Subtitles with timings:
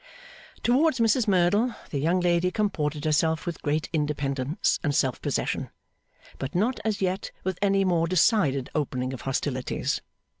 [0.63, 5.69] Towards Mrs Merdle, the young lady comported herself with great independence and self possession;
[6.39, 10.01] but not as yet with any more decided opening of hostilities.